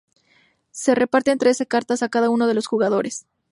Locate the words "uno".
2.31-2.47